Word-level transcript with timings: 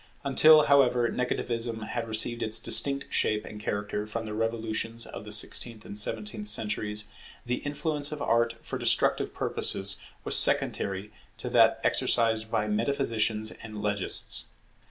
Until, 0.23 0.63
however, 0.63 1.09
Negativism 1.09 1.83
had 1.89 2.07
received 2.07 2.41
its 2.41 2.57
distinct 2.57 3.13
shape 3.13 3.45
and 3.45 3.61
character 3.61 4.07
from 4.07 4.25
the 4.25 4.33
revolutions 4.33 5.05
of 5.05 5.25
the 5.25 5.31
sixteenth 5.31 5.85
and 5.85 5.95
seventeenth 5.95 6.47
centuries, 6.47 7.07
the 7.45 7.57
influence 7.57 8.11
of 8.11 8.19
Art 8.19 8.55
for 8.65 8.79
destructive 8.79 9.31
purposes 9.31 10.01
was 10.23 10.35
secondary 10.35 11.11
to 11.37 11.51
that 11.51 11.79
exercised 11.83 12.49
by 12.49 12.67
metaphysicians 12.67 13.51
and 13.61 13.75
legists. 13.75 14.45